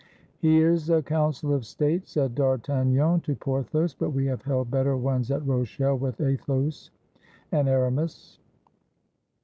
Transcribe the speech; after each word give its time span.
"Here 0.39 0.75
'sa 0.75 1.03
Council 1.03 1.53
of 1.53 1.63
State," 1.63 2.07
said 2.07 2.33
D'Artagnan 2.33 3.21
to 3.21 3.35
Por 3.35 3.61
thos; 3.61 3.93
"but 3.93 4.09
we 4.09 4.25
have 4.25 4.41
held 4.41 4.71
better 4.71 4.97
ones 4.97 5.29
at 5.29 5.45
Rochelle 5.45 5.99
with 5.99 6.19
Athos 6.19 6.89
and 7.51 7.69
Aramis." 7.69 8.39